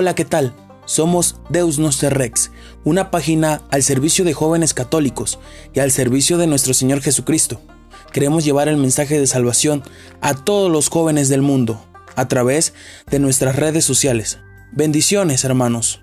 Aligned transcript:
Hola, 0.00 0.14
¿qué 0.14 0.24
tal? 0.24 0.54
Somos 0.84 1.40
Deus 1.48 1.80
Noster 1.80 2.14
Rex, 2.14 2.52
una 2.84 3.10
página 3.10 3.62
al 3.72 3.82
servicio 3.82 4.24
de 4.24 4.32
jóvenes 4.32 4.72
católicos 4.72 5.40
y 5.74 5.80
al 5.80 5.90
servicio 5.90 6.38
de 6.38 6.46
nuestro 6.46 6.72
Señor 6.72 7.00
Jesucristo. 7.00 7.60
Queremos 8.12 8.44
llevar 8.44 8.68
el 8.68 8.76
mensaje 8.76 9.18
de 9.18 9.26
salvación 9.26 9.82
a 10.20 10.34
todos 10.34 10.70
los 10.70 10.88
jóvenes 10.88 11.28
del 11.28 11.42
mundo 11.42 11.84
a 12.14 12.28
través 12.28 12.74
de 13.10 13.18
nuestras 13.18 13.56
redes 13.56 13.84
sociales. 13.84 14.38
Bendiciones, 14.70 15.42
hermanos. 15.44 16.00